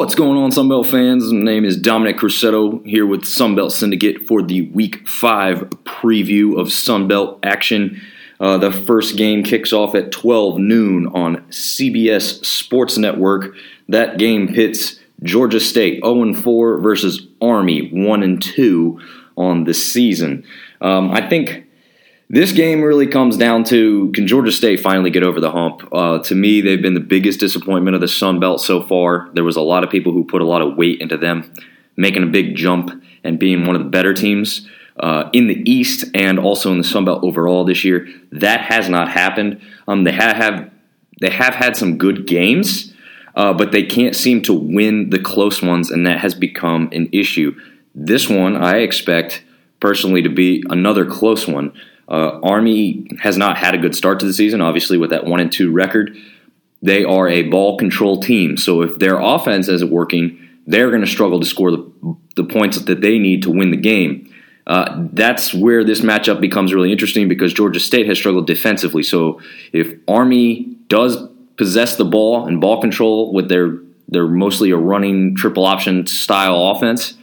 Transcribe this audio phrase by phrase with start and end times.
[0.00, 1.30] What's going on, Sunbelt fans?
[1.30, 6.68] My name is Dominic Crusetto here with Sunbelt Syndicate for the Week 5 preview of
[6.68, 8.00] Sunbelt action.
[8.40, 13.54] Uh, the first game kicks off at 12 noon on CBS Sports Network.
[13.90, 19.00] That game pits Georgia State 0 4 versus Army 1 2
[19.36, 20.46] on the season.
[20.80, 21.66] Um, I think
[22.32, 25.86] this game really comes down to can Georgia State finally get over the hump?
[25.92, 29.28] Uh, to me, they've been the biggest disappointment of the Sun Belt so far.
[29.34, 31.52] There was a lot of people who put a lot of weight into them
[31.96, 34.66] making a big jump and being one of the better teams
[35.00, 38.08] uh, in the East and also in the Sun Belt overall this year.
[38.30, 39.60] That has not happened.
[39.88, 40.70] Um, they have, have
[41.20, 42.94] they have had some good games,
[43.34, 47.08] uh, but they can't seem to win the close ones, and that has become an
[47.12, 47.58] issue.
[47.92, 49.42] This one, I expect
[49.80, 51.72] personally to be another close one.
[52.10, 55.40] Uh, Army has not had a good start to the season, obviously, with that 1
[55.40, 56.16] and 2 record.
[56.82, 58.56] They are a ball control team.
[58.56, 62.80] So if their offense isn't working, they're going to struggle to score the, the points
[62.80, 64.32] that they need to win the game.
[64.66, 69.02] Uh, that's where this matchup becomes really interesting because Georgia State has struggled defensively.
[69.02, 69.40] So
[69.72, 73.78] if Army does possess the ball and ball control with their
[74.10, 77.14] they're mostly a running triple option style offense,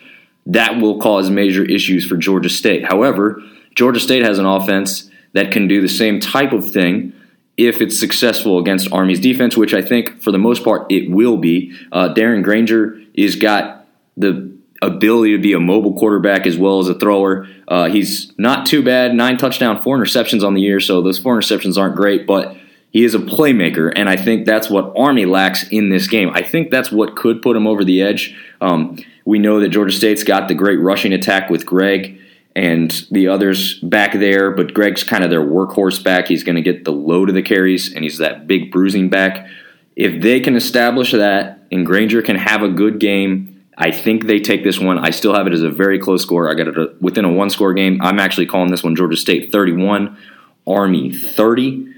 [0.46, 2.86] that will cause major issues for Georgia State.
[2.86, 3.42] However,
[3.78, 7.14] Georgia State has an offense that can do the same type of thing
[7.58, 11.38] if it's successful against Army's defense, which I think for the most part it will
[11.38, 11.78] be.
[11.92, 13.86] Uh, Darren Grainger is got
[14.18, 17.48] the ability to be a mobile quarterback as well as a thrower.
[17.68, 19.14] Uh, he's not too bad.
[19.14, 22.58] Nine touchdown, four interceptions on the year, so those four interceptions aren't great, but
[22.90, 26.32] he is a playmaker, and I think that's what Army lacks in this game.
[26.34, 28.36] I think that's what could put him over the edge.
[28.60, 32.20] Um, we know that Georgia State's got the great rushing attack with Gregg
[32.58, 36.28] and the others back there, but Gregg's kind of their workhorse back.
[36.28, 39.48] He's going to get the load of the carries, and he's that big bruising back.
[39.96, 44.40] If they can establish that and Grainger can have a good game, I think they
[44.40, 44.98] take this one.
[44.98, 46.50] I still have it as a very close score.
[46.50, 48.02] I got it uh, within a one score game.
[48.02, 50.18] I'm actually calling this one Georgia State 31,
[50.66, 51.94] Army 30.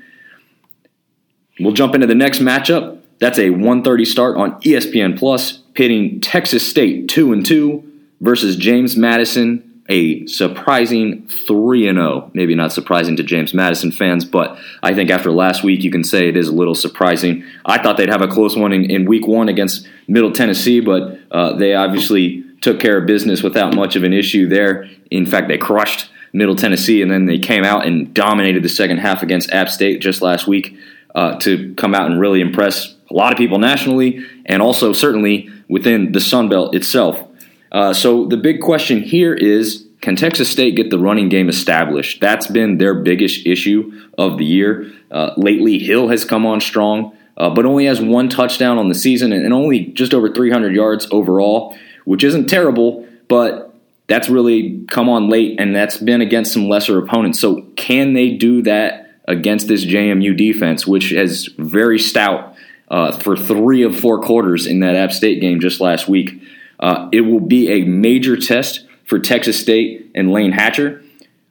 [1.61, 2.99] We'll jump into the next matchup.
[3.19, 7.81] That's a 1:30 start on ESPN Plus, pitting Texas State 2 and 2
[8.19, 12.31] versus James Madison a surprising 3 0.
[12.33, 16.03] Maybe not surprising to James Madison fans, but I think after last week, you can
[16.03, 17.43] say it is a little surprising.
[17.65, 21.19] I thought they'd have a close one in, in week one against Middle Tennessee, but
[21.31, 24.87] uh, they obviously took care of business without much of an issue there.
[25.09, 28.99] In fact, they crushed Middle Tennessee, and then they came out and dominated the second
[28.99, 30.75] half against App State just last week
[31.15, 35.49] uh, to come out and really impress a lot of people nationally and also certainly
[35.67, 37.28] within the Sun Belt itself.
[37.71, 42.21] Uh, so the big question here is can Texas State get the running game established?
[42.21, 44.91] That's been their biggest issue of the year.
[45.11, 48.95] Uh, lately, Hill has come on strong, uh, but only has one touchdown on the
[48.95, 53.75] season and only just over 300 yards overall, which isn't terrible, but
[54.07, 57.39] that's really come on late, and that's been against some lesser opponents.
[57.39, 62.55] So, can they do that against this JMU defense, which is very stout
[62.89, 66.41] uh, for three of four quarters in that App State game just last week?
[66.79, 71.03] Uh, it will be a major test for Texas State and Layne Hatcher.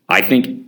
[0.08, 0.64] I think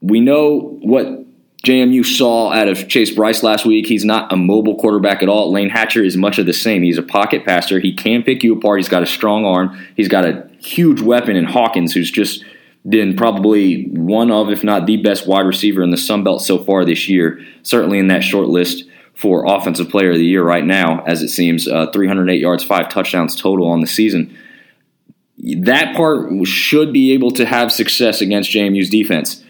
[0.00, 1.24] we know what
[1.64, 3.86] JMU saw out of Chase Brice last week.
[3.86, 5.50] He's not a mobile quarterback at all.
[5.50, 6.82] Layne Hatcher is much of the same.
[6.82, 7.80] He's a pocket passer.
[7.80, 8.80] He can pick you apart.
[8.80, 9.76] He's got a strong arm.
[9.96, 12.44] He's got a huge weapon in Hawkins, who's just
[12.86, 16.58] been probably one of, if not the best wide receiver in the Sun Belt so
[16.58, 17.40] far this year.
[17.62, 21.28] Certainly in that short list for Offensive Player of the Year right now, as it
[21.28, 21.68] seems.
[21.68, 24.36] Uh, 308 yards, five touchdowns total on the season.
[25.38, 29.44] That part should be able to have success against JMU's defense.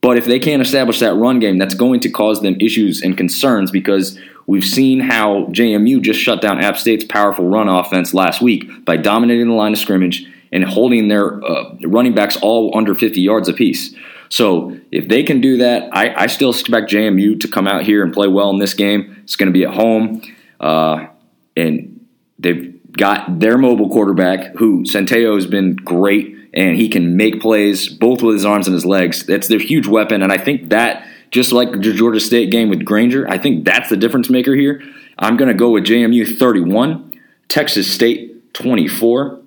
[0.00, 3.16] But if they can't establish that run game, that's going to cause them issues and
[3.16, 8.42] concerns because we've seen how JMU just shut down App State's powerful run offense last
[8.42, 12.94] week by dominating the line of scrimmage and holding their uh, running backs all under
[12.94, 13.94] 50 yards apiece.
[14.32, 18.02] So if they can do that, I, I, still expect JMU to come out here
[18.02, 19.20] and play well in this game.
[19.24, 20.22] It's going to be at home,
[20.58, 21.08] uh,
[21.54, 22.06] and
[22.38, 27.90] they've got their mobile quarterback, who Centeio has been great, and he can make plays
[27.90, 29.26] both with his arms and his legs.
[29.26, 32.86] That's their huge weapon, and I think that just like the Georgia State game with
[32.86, 34.82] Grainger, I think that's the difference maker here.
[35.18, 39.42] I'm going to go with JMU 31, Texas State 24.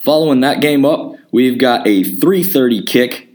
[0.00, 3.28] Following that game up, we've got a 3:30 kick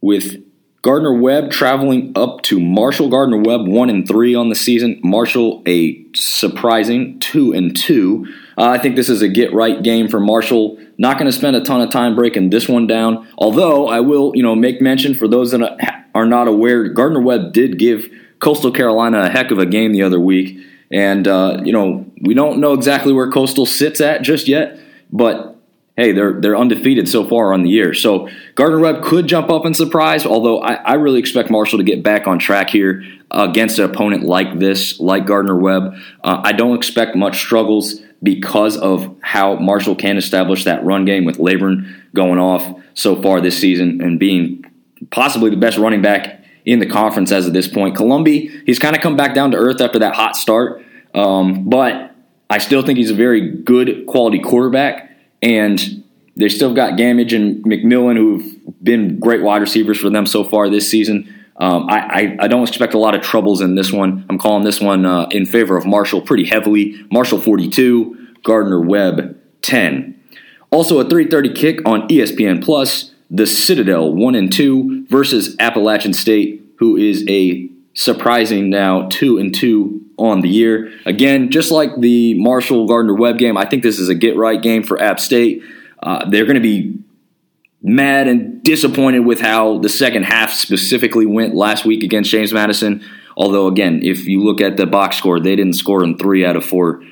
[0.00, 0.42] with
[0.82, 3.10] Gardner Webb traveling up to Marshall.
[3.10, 4.98] Gardner Webb one and three on the season.
[5.02, 8.26] Marshall a surprising two and two.
[8.56, 10.78] Uh, I think this is a get right game for Marshall.
[10.96, 13.28] Not going to spend a ton of time breaking this one down.
[13.36, 15.60] Although I will, you know, make mention for those that
[16.14, 18.08] are not aware, Gardner Webb did give
[18.38, 20.58] Coastal Carolina a heck of a game the other week.
[20.90, 24.78] And, uh, you know, we don't know exactly where Coastal sits at just yet,
[25.12, 25.49] but
[26.00, 27.92] hey, they're they're undefeated so far on the year.
[27.92, 31.84] So Gardner Webb could jump up and surprise, although I, I really expect Marshall to
[31.84, 35.94] get back on track here against an opponent like this, like Gardner Webb.
[36.24, 41.24] Uh, I don't expect much struggles because of how Marshall can establish that run game
[41.24, 44.64] with Laborn going off so far this season and being
[45.10, 47.96] possibly the best running back in the conference as of this point.
[47.96, 50.82] Colombi, he's kind of come back down to earth after that hot start,
[51.14, 52.14] um, but
[52.48, 55.09] I still think he's a very good quality quarterback.
[55.42, 56.04] And
[56.36, 60.68] they still got Gammage and McMillan, who've been great wide receivers for them so far
[60.68, 61.34] this season.
[61.56, 64.24] Um, I, I, I, don't expect a lot of troubles in this one.
[64.30, 67.04] I'm calling this one uh, in favor of Marshall pretty heavily.
[67.12, 70.18] Marshall 42, Gardner Webb 10.
[70.70, 76.64] Also a 3:30 kick on ESPN Plus the Citadel 1 and 2 versus Appalachian State,
[76.78, 80.92] who is a surprising now 2 and 2 on the year.
[81.06, 84.60] Again, just like the Marshall Gardner Webb game, I think this is a get right
[84.60, 85.62] game for App State.
[86.02, 86.98] Uh, they're going to be
[87.82, 93.02] mad and disappointed with how the second half specifically went last week against James Madison.
[93.36, 96.56] Although, again, if you look at the box score, they didn't score in three out
[96.56, 97.02] of four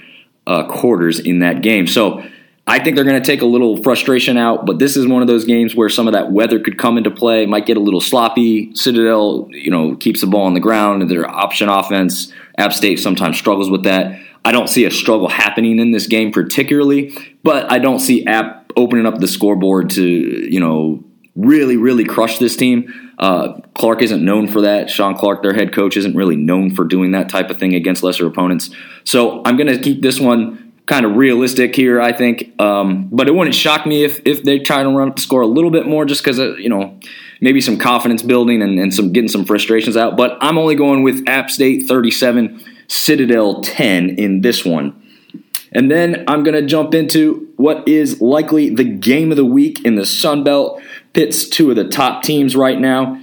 [0.46, 1.86] uh, quarters in that game.
[1.86, 2.22] So
[2.68, 5.28] I think they're going to take a little frustration out, but this is one of
[5.28, 7.46] those games where some of that weather could come into play.
[7.46, 8.74] Might get a little sloppy.
[8.74, 11.10] Citadel, you know, keeps the ball on the ground.
[11.10, 14.20] Their option offense, App State sometimes struggles with that.
[14.44, 18.70] I don't see a struggle happening in this game particularly, but I don't see App
[18.76, 21.02] opening up the scoreboard to, you know,
[21.36, 23.12] really, really crush this team.
[23.18, 24.90] Uh, Clark isn't known for that.
[24.90, 28.02] Shawn Clark, their head coach, isn't really known for doing that type of thing against
[28.02, 28.70] lesser opponents.
[29.04, 32.58] So I'm going to keep this one kind of realistic here, I think.
[32.60, 35.42] Um, but it wouldn't shock me if if they try to run up the score
[35.42, 36.98] a little bit more, just because you know
[37.40, 40.16] maybe some confidence building and, and some getting some frustrations out.
[40.16, 45.00] But I'm only going with App State 37, Citadel 10 in this one.
[45.70, 49.84] And then I'm going to jump into what is likely the game of the week
[49.84, 50.80] in the Sun Belt.
[51.12, 53.20] Pits two of the top teams right now.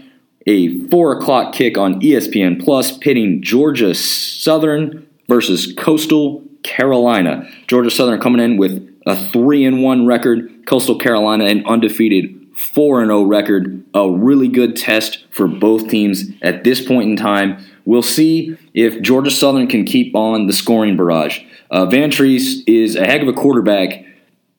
[0.47, 7.47] A four o'clock kick on ESPN Plus, pitting Georgia Southern versus Coastal Carolina.
[7.67, 13.01] Georgia Southern coming in with a 3 and 1 record, Coastal Carolina an undefeated 4
[13.01, 13.83] and 0 record.
[13.93, 17.63] A really good test for both teams at this point in time.
[17.85, 21.39] We'll see if Georgia Southern can keep on the scoring barrage.
[21.69, 24.03] Uh, Vantrease is a heck of a quarterback.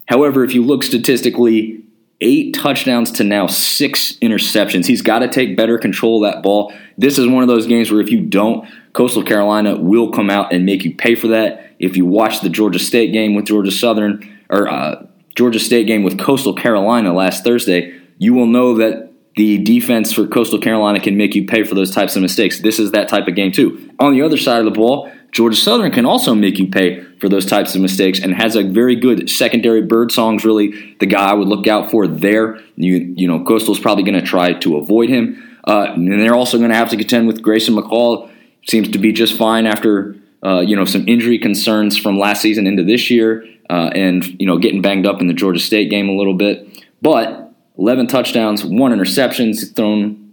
[0.07, 1.83] However, if you look statistically,
[2.21, 4.87] eight touchdowns to now six interceptions.
[4.87, 6.73] He's got to take better control of that ball.
[6.97, 10.53] This is one of those games where if you don't, Coastal Carolina will come out
[10.53, 11.75] and make you pay for that.
[11.79, 16.03] If you watch the Georgia State game with Georgia Southern or uh, Georgia State game
[16.03, 21.19] with Coastal Carolina last Thursday, you will know that the defense for Coastal Carolina can
[21.19, 22.61] make you pay for those types of mistakes.
[22.61, 23.91] This is that type of game too.
[23.99, 27.29] On the other side of the ball, Georgia Southern can also make you pay for
[27.29, 29.83] those types of mistakes and has a very good secondary.
[29.83, 32.59] Bird Song's really the guy I would look out for there.
[32.77, 36.57] You you know, Coastal's probably going to try to avoid him, uh, and they're also
[36.57, 38.31] going to have to contend with Grayson McCall.
[38.67, 42.67] Seems to be just fine after uh, you know some injury concerns from last season
[42.67, 46.09] into this year, uh, and you know getting banged up in the Georgia State game
[46.09, 46.83] a little bit.
[47.03, 50.33] But 11 touchdowns, one interceptions thrown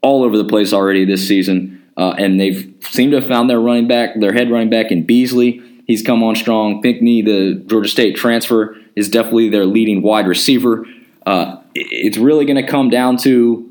[0.00, 1.80] all over the place already this season.
[1.96, 5.04] Uh, and they've seemed to have found their running back, their head running back in
[5.04, 5.62] Beasley.
[5.86, 6.80] He's come on strong.
[6.80, 10.86] Pinckney, the Georgia State transfer, is definitely their leading wide receiver.
[11.26, 13.70] Uh, it's really going to come down to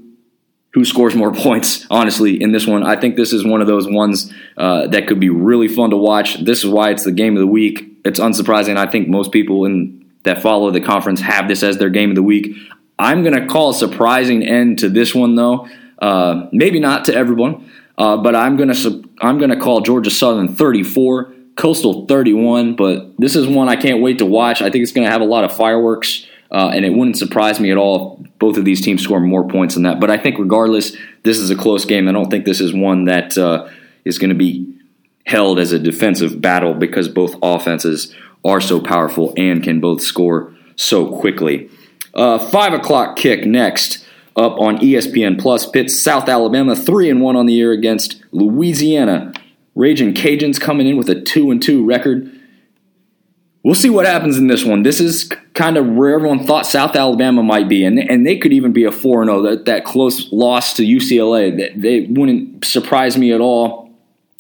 [0.74, 2.84] who scores more points, honestly, in this one.
[2.84, 5.98] I think this is one of those ones uh, that could be really fun to
[5.98, 6.44] watch.
[6.44, 7.90] This is why it's the game of the week.
[8.06, 8.78] It's unsurprising.
[8.78, 12.16] I think most people in, that follow the conference have this as their game of
[12.16, 12.56] the week.
[13.00, 15.68] I'm going to call a surprising end to this one, though.
[16.00, 17.70] Uh, maybe not to everyone.
[17.98, 18.76] Uh, but I'm gonna
[19.22, 22.76] I'm gonna call Georgia Southern 34, Coastal 31.
[22.76, 24.62] But this is one I can't wait to watch.
[24.62, 27.72] I think it's gonna have a lot of fireworks, uh, and it wouldn't surprise me
[27.72, 30.00] at all if both of these teams score more points than that.
[30.00, 32.08] But I think regardless, this is a close game.
[32.08, 33.70] I don't think this is one that uh,
[34.06, 34.74] is going to be
[35.26, 40.54] held as a defensive battle because both offenses are so powerful and can both score
[40.76, 41.70] so quickly.
[42.14, 44.03] Uh, five o'clock kick next
[44.36, 45.70] up on ESPN Plus.
[45.70, 49.34] Pits South Alabama three and one on the year against Louisiana.
[49.76, 52.30] Raging Cajuns coming in with a two and two record.
[53.64, 54.84] We'll see what happens in this one.
[54.84, 58.54] This is kind of where everyone thought South Alabama might be, and and they could
[58.54, 59.40] even be a four and zero.
[59.40, 63.90] Oh, that that close loss to UCLA, that they wouldn't surprise me at all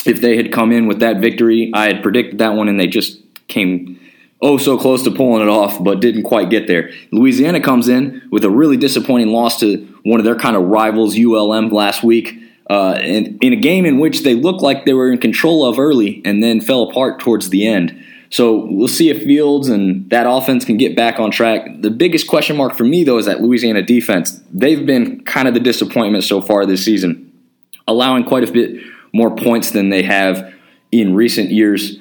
[0.05, 1.71] if they had come in with that victory.
[1.73, 4.00] I had predicted that one, and they just came
[4.43, 6.91] oh so close to pulling it off, but didn't quite get there.
[7.12, 11.17] Louisiana comes in with a really disappointing loss to one of their kind of rivals,
[11.17, 12.38] ULM, last week.
[12.69, 15.79] uh, in, in a game in which they looked like they were in control of
[15.79, 18.05] early and then fell apart towards the end.
[18.29, 21.67] So we'll see if Fields and that offense can get back on track.
[21.81, 24.41] The biggest question mark for me, though, is that Louisiana defense.
[24.51, 27.31] They've been kind of the disappointment so far this season,
[27.88, 28.81] allowing quite a bit
[29.13, 30.51] more points than they have
[30.91, 32.00] in recent years.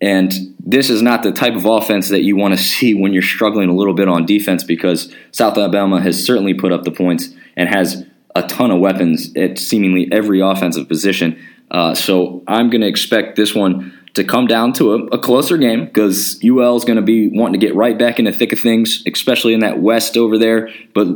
[0.00, 3.22] And this is not the type of offense that you want to see when you're
[3.22, 7.28] struggling a little bit on defense because South Alabama has certainly put up the points
[7.56, 8.04] and has
[8.34, 11.40] a ton of weapons at seemingly every offensive position.
[11.70, 15.56] Uh, so I'm going to expect this one to come down to a, a closer
[15.56, 18.52] game because UL is going to be wanting to get right back in the thick
[18.52, 20.70] of things, especially in that West over there.
[20.94, 21.08] But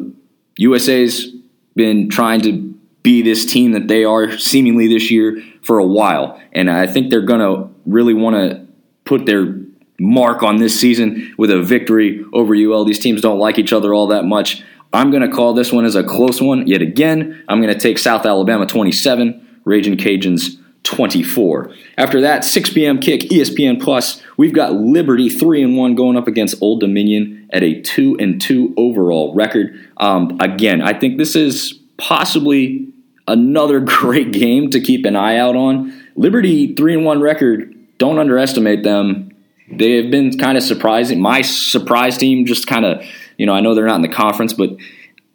[0.57, 1.27] USA's
[1.75, 6.41] been trying to be this team that they are seemingly this year for a while.
[6.53, 8.68] And I think they're going to really want to
[9.09, 9.57] put their
[9.99, 12.85] mark on this season with a victory over UL.
[12.85, 14.63] These teams don't like each other all that much.
[14.93, 17.43] I'm going to call this one as a close one yet again.
[17.49, 21.75] I'm going to take South Alabama 27, Raging Cajuns 24.
[21.99, 22.99] After that, 6 p.m.
[23.01, 24.23] kick, ESPN Plus.
[24.37, 28.41] We've got Liberty 3 and 1 going up against Old Dominion at a 2 and
[28.41, 29.91] 2 overall record.
[29.99, 32.89] Um, again, I think this is possibly
[33.27, 35.93] another great game to keep an eye out on.
[36.17, 39.31] Liberty 3 and 1 record, don't underestimate them.
[39.71, 41.21] They have been kind of surprising.
[41.21, 43.05] My surprise team just kind of,
[43.37, 44.71] you know, I know they're not in the conference, but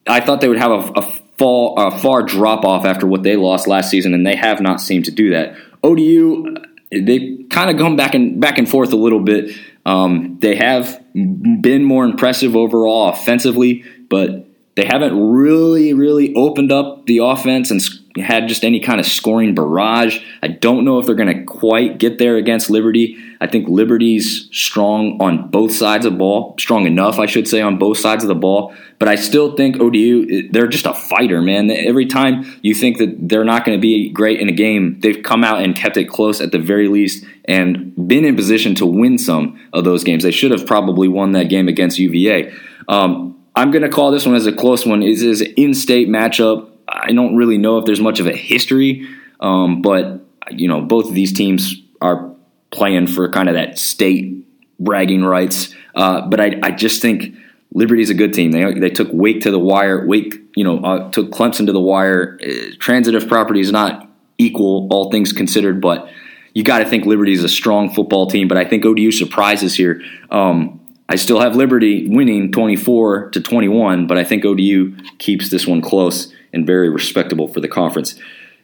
[0.07, 1.01] I thought they would have a, a
[1.37, 4.81] fall, a far drop off after what they lost last season, and they have not
[4.81, 5.55] seemed to do that.
[5.83, 6.55] ODU,
[6.91, 9.55] they kind of gone back and back and forth a little bit.
[9.85, 17.05] Um, they have been more impressive overall offensively, but they haven't really, really opened up
[17.05, 17.81] the offense and
[18.17, 20.19] had just any kind of scoring barrage.
[20.41, 23.17] I don't know if they're going to quite get there against Liberty.
[23.41, 27.61] I think Liberty's strong on both sides of the ball, strong enough, I should say,
[27.61, 28.73] on both sides of the ball.
[28.99, 31.69] But I still think ODU, they're just a fighter, man.
[31.71, 35.23] Every time you think that they're not going to be great in a game, they've
[35.23, 38.85] come out and kept it close at the very least and been in position to
[38.85, 40.23] win some of those games.
[40.23, 42.53] They should have probably won that game against UVA.
[42.87, 45.03] Um, I'm going to call this one as a close one.
[45.03, 46.69] It is an in-state matchup.
[46.93, 49.07] I don't really know if there's much of a history,
[49.39, 50.21] um, but
[50.51, 52.33] you know both of these teams are
[52.71, 54.45] playing for kind of that state
[54.79, 55.73] bragging rights.
[55.95, 57.35] Uh, but I, I just think
[57.73, 58.51] Liberty's a good team.
[58.51, 60.05] They they took Wake to the wire.
[60.05, 62.39] Wake, you know, uh, took Clemson to the wire.
[62.45, 66.09] Uh, transitive property is not equal, all things considered, but
[66.53, 68.47] you got to think Liberty is a strong football team.
[68.47, 70.01] But I think ODU surprises here.
[70.29, 70.79] Um,
[71.13, 75.79] I still have Liberty winning 24 to 21, but I think ODU keeps this one
[75.79, 78.15] close and very respectable for the conference.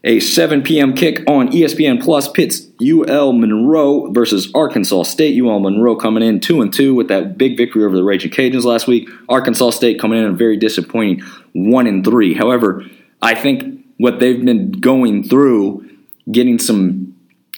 [0.03, 0.95] A 7 p.m.
[0.95, 5.39] kick on ESPN Plus pits UL Monroe versus Arkansas State.
[5.39, 8.63] UL Monroe coming in 2 and 2 with that big victory over the Raging Cajuns
[8.63, 9.07] last week.
[9.29, 11.19] Arkansas State coming in a very disappointing
[11.53, 12.33] 1 and 3.
[12.33, 12.83] However,
[13.21, 15.87] I think what they've been going through,
[16.31, 17.15] getting some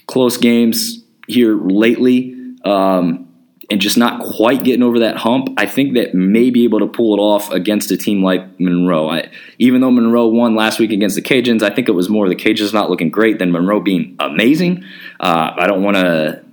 [0.08, 3.31] close games here lately, um,
[3.72, 6.88] and just not quite getting over that hump, I think that may be able to
[6.88, 9.10] pull it off against a team like Monroe.
[9.10, 12.28] I, even though Monroe won last week against the Cajuns, I think it was more
[12.28, 14.84] the Cajuns not looking great than Monroe being amazing.
[15.22, 16.44] Uh, I don't want to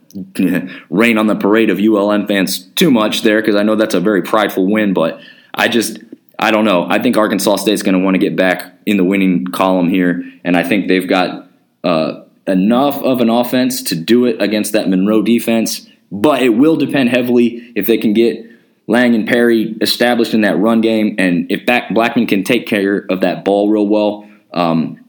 [0.91, 4.01] rain on the parade of ULM fans too much there because I know that's a
[4.01, 5.21] very prideful win, but
[5.53, 5.99] I just
[6.39, 6.87] I don't know.
[6.89, 10.23] I think Arkansas State's going to want to get back in the winning column here,
[10.45, 11.49] and I think they've got
[11.83, 15.88] uh, enough of an offense to do it against that Monroe defense.
[16.11, 18.49] But it will depend heavily if they can get
[18.89, 23.21] Lang and Perry established in that run game, and if Blackman can take care of
[23.21, 24.27] that ball real well.
[24.53, 25.05] Um,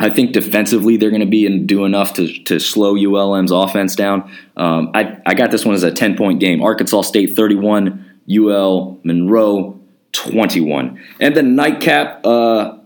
[0.00, 3.96] I think defensively they're going to be and do enough to, to slow ULM's offense
[3.96, 4.32] down.
[4.56, 6.62] Um, I, I got this one as a 10 point game.
[6.62, 9.78] Arkansas State 31, UL Monroe
[10.12, 11.04] 21.
[11.20, 12.78] And the nightcap, uh,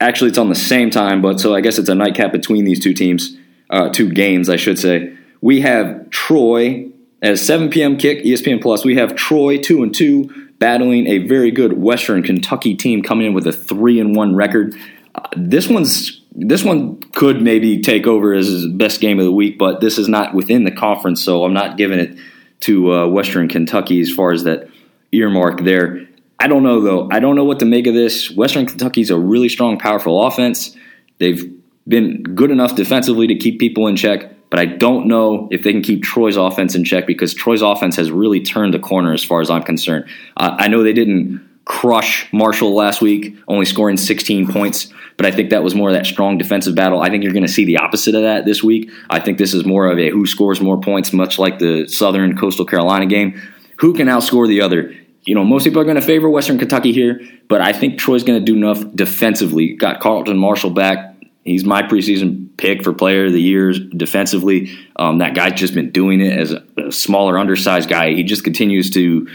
[0.00, 2.80] actually, it's on the same time, but so I guess it's a nightcap between these
[2.80, 3.36] two teams,
[3.68, 7.98] uh, two games, I should say we have Troy at a 7 p.m.
[7.98, 8.82] kick, ESPN Plus.
[8.82, 13.34] We have Troy two and two battling a very good Western Kentucky team coming in
[13.34, 14.74] with a three and one record.
[15.14, 19.58] Uh, this one's this one could maybe take over as best game of the week,
[19.58, 22.18] but this is not within the conference, so I'm not giving it
[22.60, 24.70] to uh, Western Kentucky as far as that
[25.12, 26.08] earmark there.
[26.40, 27.10] I don't know though.
[27.12, 28.30] I don't know what to make of this.
[28.30, 30.74] Western Kentucky's a really strong, powerful offense.
[31.18, 31.52] They've
[31.86, 34.33] been good enough defensively to keep people in check.
[34.54, 37.96] But I don't know if they can keep Troy's offense in check because Troy's offense
[37.96, 40.04] has really turned the corner as far as I'm concerned.
[40.36, 45.32] Uh, I know they didn't crush Marshall last week, only scoring 16 points, but I
[45.32, 47.00] think that was more of that strong defensive battle.
[47.02, 48.92] I think you're going to see the opposite of that this week.
[49.10, 52.38] I think this is more of a who scores more points, much like the Southern
[52.38, 53.42] Coastal Carolina game.
[53.80, 54.94] Who can outscore the other?
[55.24, 58.22] You know, most people are going to favor Western Kentucky here, but I think Troy's
[58.22, 59.74] going to do enough defensively.
[59.74, 61.13] Got Carlton Martial back
[61.44, 64.76] he's my preseason pick for player of the year defensively.
[64.96, 68.14] Um, that guy's just been doing it as a, a, smaller, undersized guy.
[68.14, 69.28] He just continues to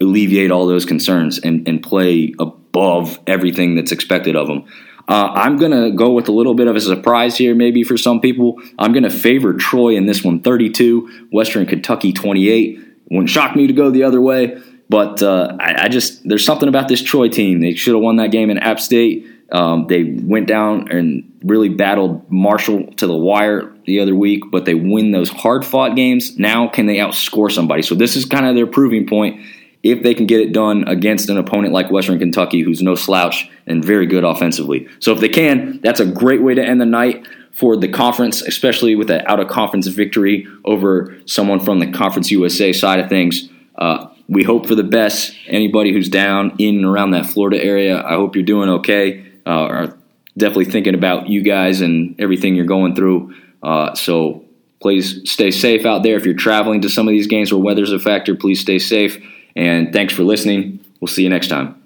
[0.00, 4.64] alleviate all those concerns and, and play above everything that's expected of him.
[5.06, 7.96] Uh, I'm going to go with a little bit of a surprise here, maybe for
[7.96, 8.60] some people.
[8.78, 12.80] I'm going to favor Troy in this one 32, Western Kentucky 28.
[13.10, 16.70] Wouldn't shock me to go the other way, but uh, I, I, just, there's something
[16.70, 17.60] about this Troy team.
[17.60, 19.26] They should have won that game in App State.
[19.54, 24.64] Um, they went down and really battled Marshall to the wire the other week, but
[24.64, 26.36] they win those hard fought games.
[26.36, 27.82] Now, can they outscore somebody?
[27.82, 29.40] So, this is kind of their proving point
[29.84, 33.48] if they can get it done against an opponent like Western Kentucky, who's no slouch
[33.64, 34.88] and very good offensively.
[34.98, 38.42] So, if they can, that's a great way to end the night for the conference,
[38.42, 43.08] especially with an out of conference victory over someone from the Conference USA side of
[43.08, 43.48] things.
[43.76, 45.32] Uh, we hope for the best.
[45.46, 49.50] Anybody who's down in and around that Florida area, I hope you're doing okay uh,
[49.50, 49.98] are
[50.36, 53.34] definitely thinking about you guys and everything you're going through.
[53.62, 54.44] Uh, so
[54.80, 56.16] please stay safe out there.
[56.16, 59.22] If you're traveling to some of these games where weather's a factor, please stay safe.
[59.56, 60.84] And thanks for listening.
[61.00, 61.83] We'll see you next time.